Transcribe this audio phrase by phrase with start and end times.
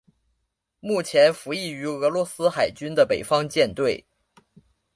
[0.79, 4.03] 目前服役于俄罗斯海军的北方舰队。